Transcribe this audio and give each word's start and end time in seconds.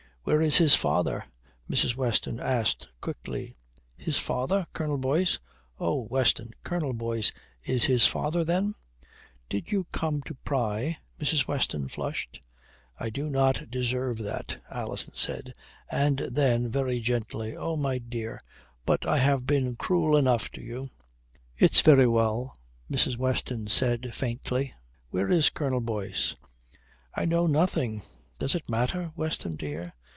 "Where 0.23 0.39
is 0.43 0.57
his 0.57 0.75
father?" 0.75 1.25
Mrs. 1.67 1.95
Weston 1.95 2.39
asked 2.39 2.87
quickly. 3.01 3.55
"His 3.97 4.19
father? 4.19 4.67
Colonel 4.71 4.99
Boyce? 4.99 5.39
Oh, 5.79 6.01
Weston! 6.11 6.51
Colonel 6.63 6.93
Boyce 6.93 7.31
is 7.63 7.85
his 7.85 8.05
father, 8.05 8.43
then?" 8.43 8.75
"Did 9.49 9.71
you 9.71 9.87
come 9.91 10.21
to 10.27 10.35
pry?" 10.35 10.99
Mrs. 11.19 11.47
Weston 11.47 11.87
flushed. 11.87 12.39
"I 12.99 13.09
do 13.09 13.31
not 13.31 13.71
deserve 13.71 14.19
that," 14.19 14.57
Alison 14.69 15.15
said, 15.15 15.55
and 15.89 16.19
then 16.19 16.69
very 16.69 16.99
gently, 16.99 17.57
"Oh, 17.57 17.75
my 17.75 17.97
dear, 17.97 18.43
but 18.85 19.07
I 19.07 19.17
have 19.17 19.47
been 19.47 19.75
cruel 19.75 20.15
enough 20.15 20.51
to 20.51 20.61
you." 20.61 20.91
"It's 21.57 21.81
very 21.81 22.07
well," 22.07 22.53
Mrs. 22.91 23.17
Weston 23.17 23.69
said 23.69 24.13
faintly. 24.13 24.71
"Where 25.09 25.31
is 25.31 25.49
Colonel 25.49 25.81
Boyce?" 25.81 26.35
"I 27.15 27.25
know 27.25 27.47
nothing. 27.47 28.03
Does 28.37 28.53
it 28.53 28.69
matter, 28.69 29.11
Weston, 29.15 29.55
dear? 29.55 29.93